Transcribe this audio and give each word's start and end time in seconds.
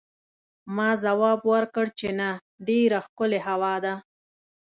ما 0.75 0.89
ځواب 1.03 1.39
ورکړ 1.53 1.85
چې 1.99 2.09
نه، 2.19 2.29
ډېره 2.67 2.99
ښکلې 3.05 3.39
هوا 3.47 3.75
ده. 3.83 3.93